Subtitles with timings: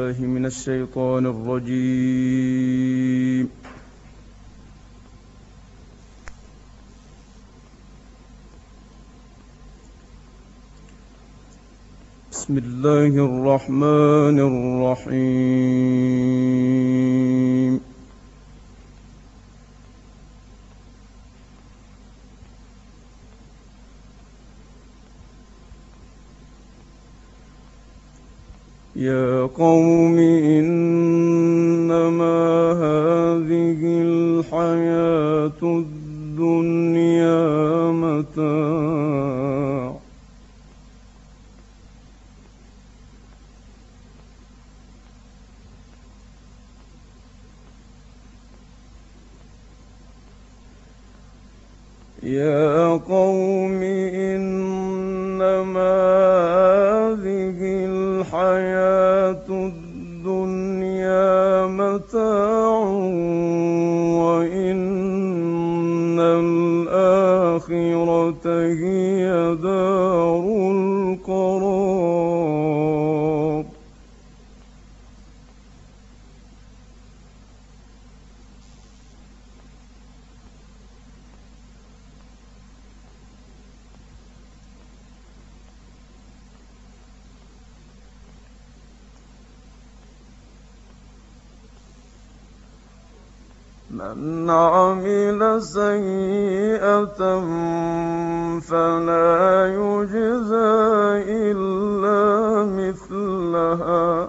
[0.00, 2.76] الله من الشيطان الرجيم.
[12.32, 15.16] بسم الله الرحمن الرحيم.
[29.06, 30.18] يا قوم
[30.58, 31.92] إنما
[32.84, 37.42] هذه الحياة الدنيا
[38.02, 39.96] متاع.
[52.22, 53.82] يا قوم
[54.32, 55.46] إنما
[57.06, 60.86] هذه الحياة الدنيا
[61.66, 62.78] متاع
[64.26, 67.66] وإن الآخرة
[68.72, 72.06] هي دار القرار
[93.96, 97.20] من عمل سيئة
[98.60, 100.76] فلا يجزى
[101.52, 104.28] إلا مثلها.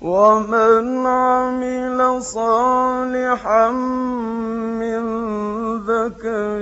[0.00, 3.70] ومن عمل صالحا
[4.80, 5.04] من
[5.76, 6.60] ذكر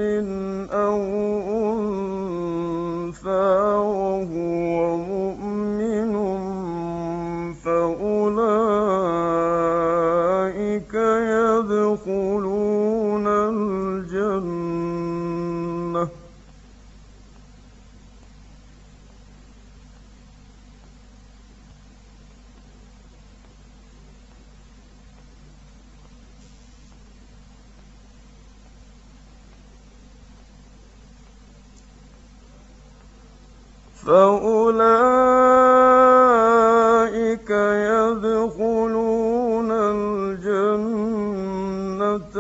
[42.03, 42.39] الجنة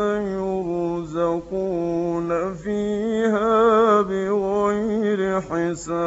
[1.08, 5.98] يرزقون فيها بغير حساب.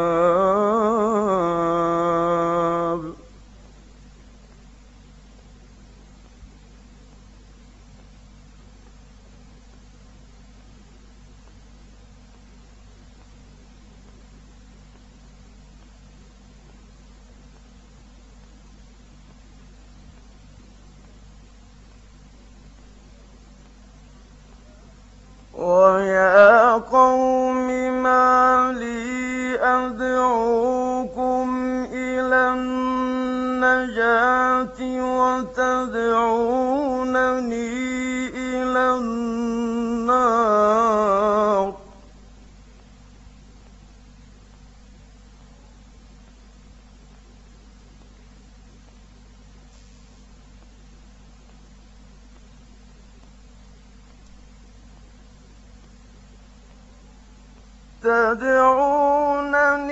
[58.03, 59.91] تدعونني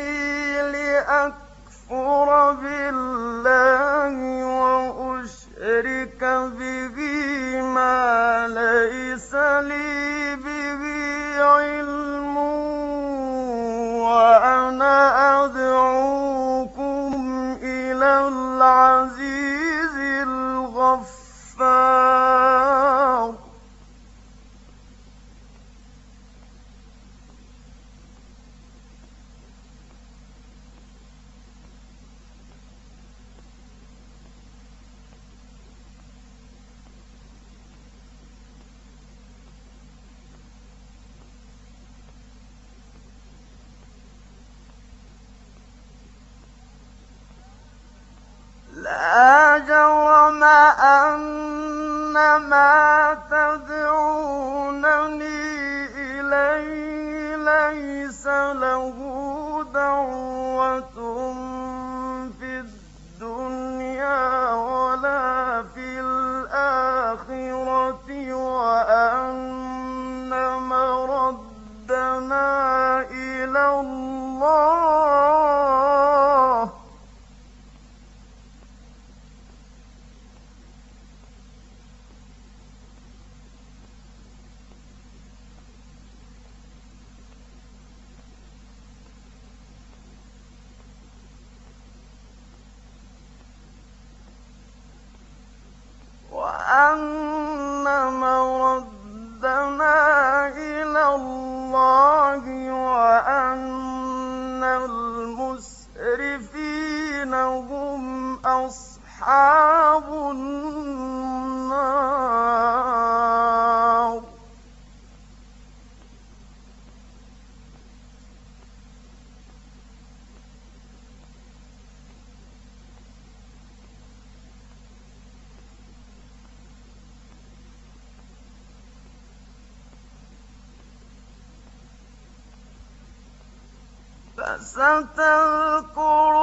[134.76, 136.39] فستذكرون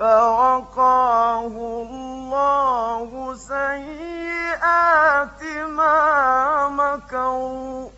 [0.00, 7.90] فوقاه الله سيئات ما مكروا.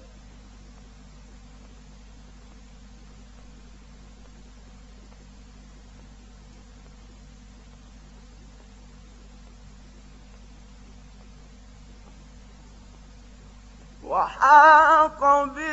[14.05, 15.72] وحاق به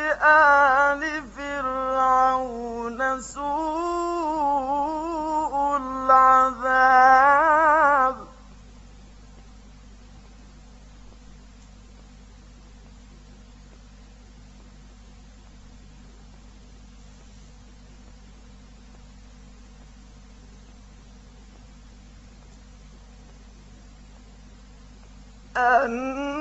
[25.59, 26.39] أنا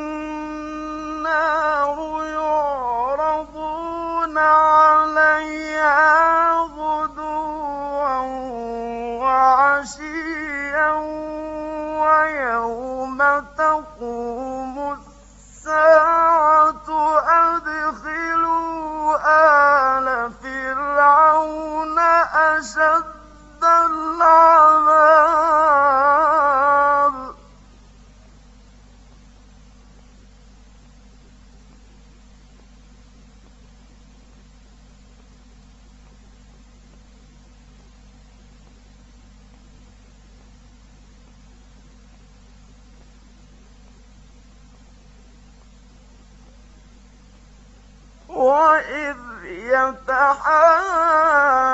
[48.78, 51.67] إذ يتحاجون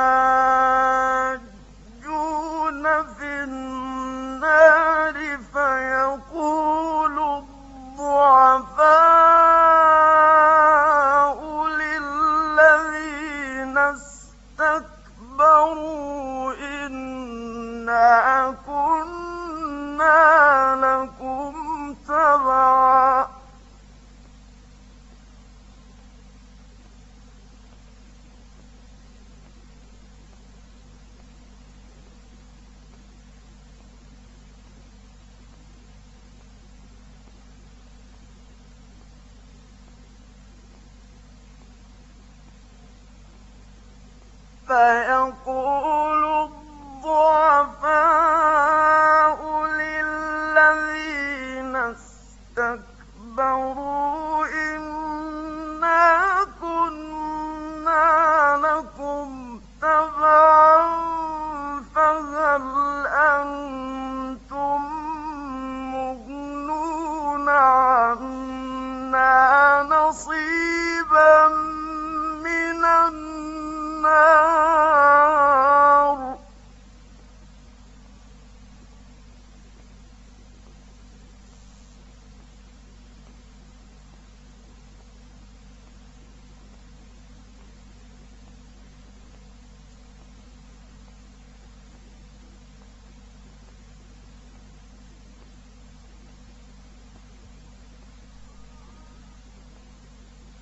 [44.67, 45.94] 白杨树。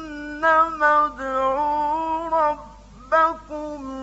[0.83, 3.96] ادعوا ربكم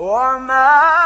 [0.00, 0.99] وما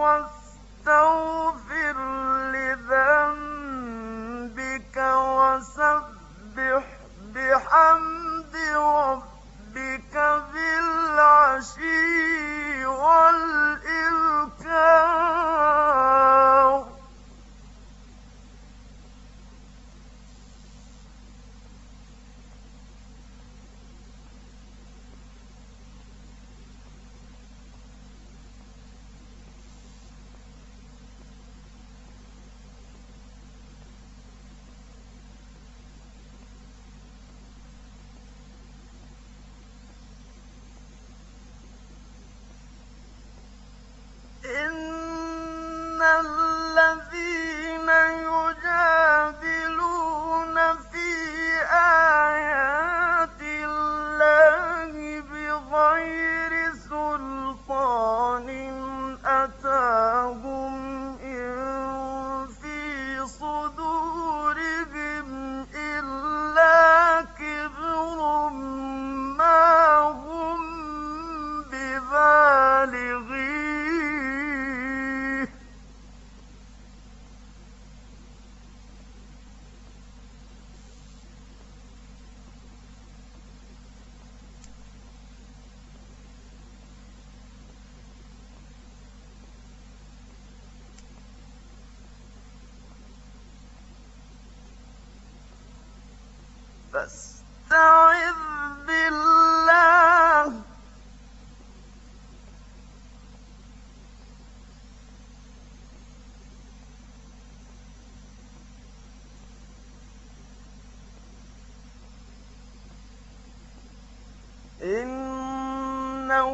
[0.00, 1.67] واستغفر
[96.98, 98.34] فاستعذ
[98.86, 100.62] بالله.
[114.82, 116.48] إنه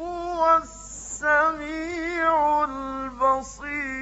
[0.00, 2.34] هو السميع
[2.64, 3.95] البصير.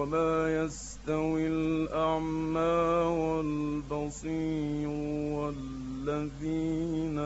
[0.00, 2.80] وما يستوي الأعمى
[3.20, 4.88] والبصير
[5.36, 7.18] والذين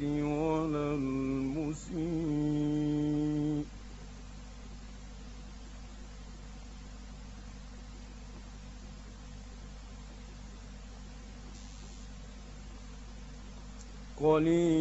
[0.02, 2.42] ولا المسيء.
[14.22, 14.81] قليلا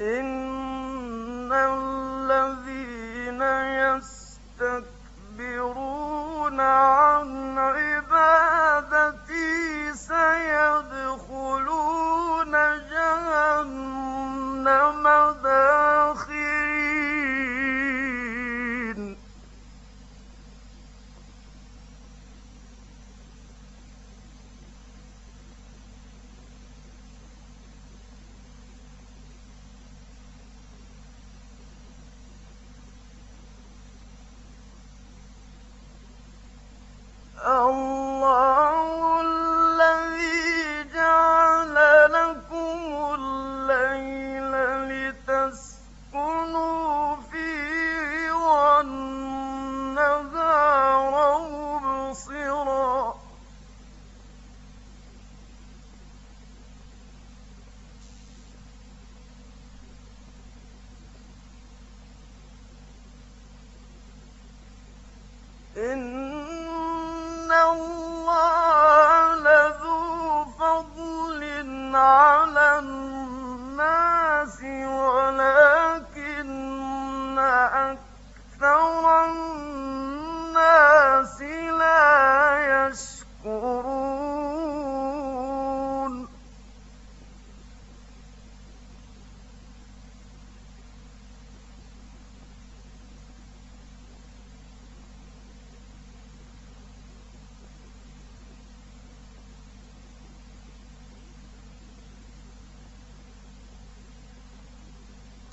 [0.00, 0.45] إن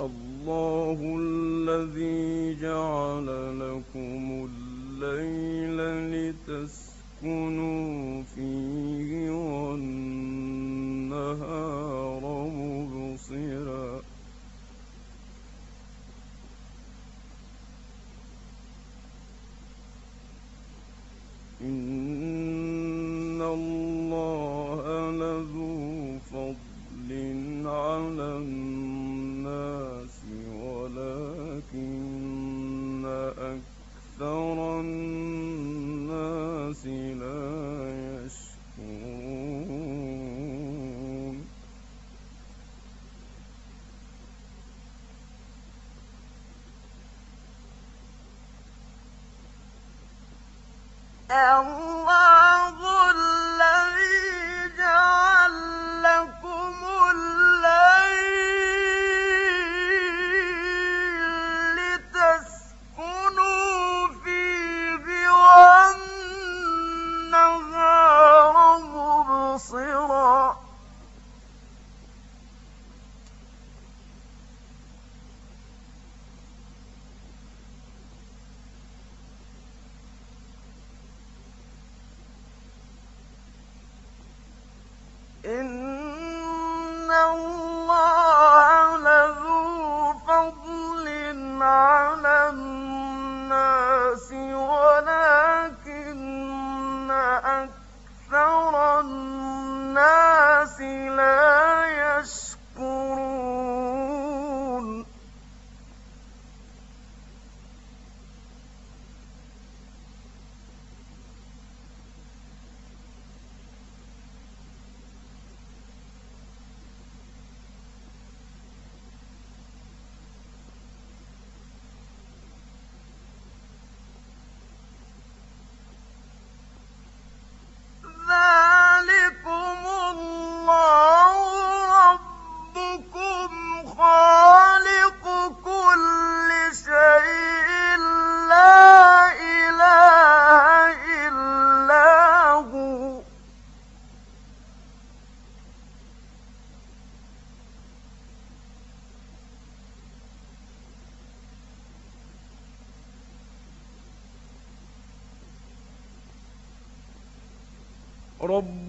[0.03, 3.27] الله الذي جعل
[3.59, 5.77] لكم الليل
[6.43, 10.23] لتسكنوا فيه والنهار
[12.47, 14.02] مبصرا.
[51.33, 52.02] الله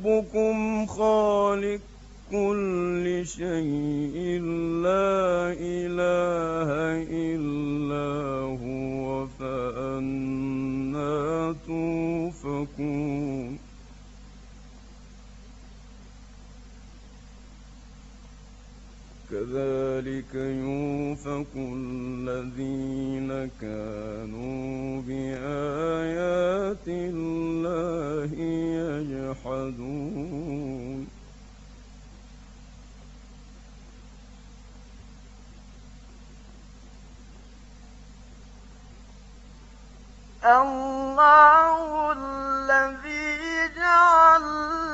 [0.05, 1.81] ربكم خالق
[2.31, 4.40] كل شيء
[4.85, 6.71] لا إله
[7.11, 8.09] إلا
[8.64, 11.14] هو فأنا
[11.67, 13.63] توفكون.
[19.44, 23.30] كذلك يوفك الذين
[23.61, 28.33] كانوا بآيات الله
[29.44, 30.04] يجحدون.
[40.44, 41.76] الله
[42.12, 44.44] الذي جعل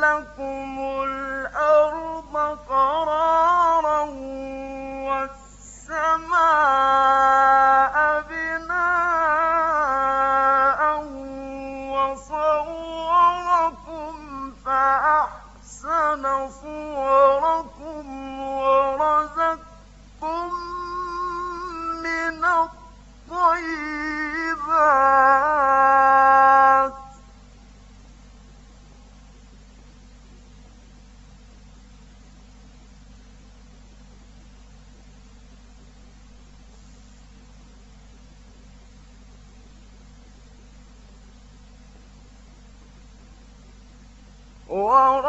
[0.01, 0.71] لكم
[1.07, 2.35] الأرض
[2.69, 4.01] قرارا
[6.30, 7.29] والسماء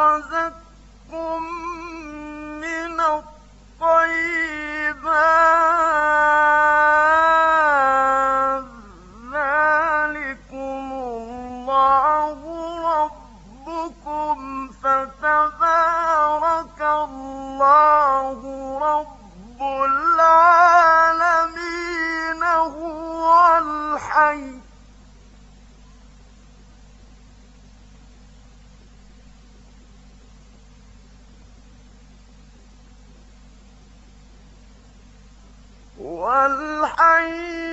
[0.02, 1.42] ورزقكم
[2.62, 4.26] من الطيبات.
[9.34, 12.40] ذلكم الله
[12.94, 14.38] ربكم.
[14.84, 18.40] فتبارك الله
[18.82, 20.62] رب العالمين.
[22.44, 24.71] هو الحي.
[37.22, 37.71] والحي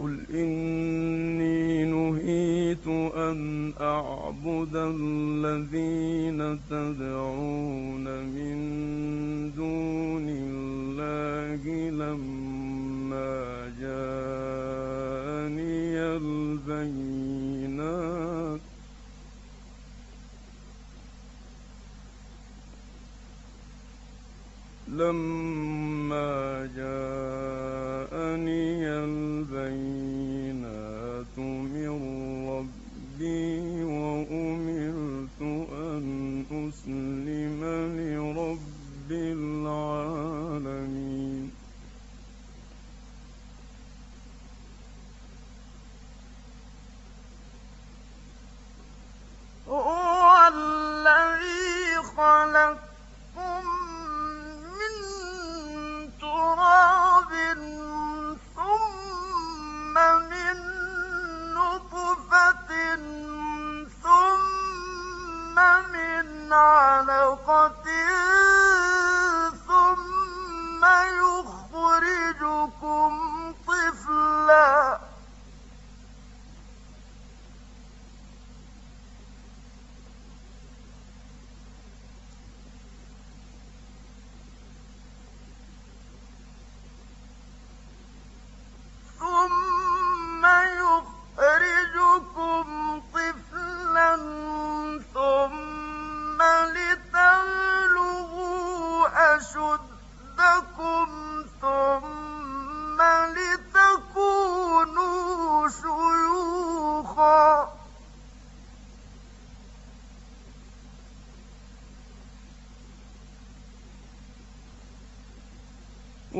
[0.00, 2.86] قل إني نهيت
[3.16, 8.56] أن أعبد الذين تدعون من
[9.56, 15.00] دون الله لما جاءني
[16.16, 17.40] البينات
[24.88, 25.49] لما
[39.10, 39.59] لرب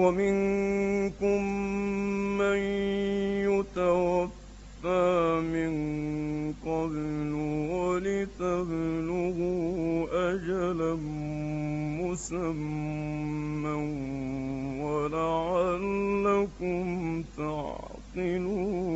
[0.00, 1.40] ومنكم
[2.38, 2.58] من
[3.52, 5.12] يتوفى
[5.54, 5.72] من
[6.66, 7.32] قبل
[7.72, 9.50] ولتبلغوا
[10.32, 10.92] أجلا
[12.00, 13.76] مسمى
[14.82, 16.84] ولعلكم
[17.36, 18.90] تعقلون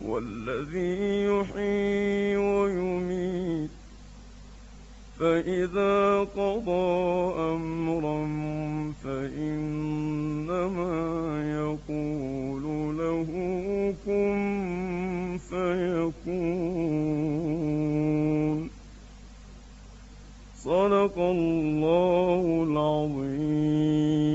[0.00, 3.07] والذي يحيي ويميت
[5.18, 8.18] فإذا قضى أمرا
[9.04, 10.84] فإنما
[11.58, 12.64] يقول
[12.98, 13.26] له
[14.06, 16.38] كن فيكون.
[20.56, 24.27] صدق الله العظيم.